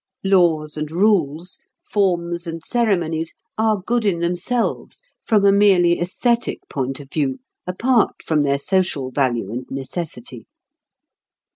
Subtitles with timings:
[0.23, 6.99] Laws and rules, forms and ceremonies are good in themselves, from a merely æsthetic point
[6.99, 10.47] of view, apart from their social value and necessity.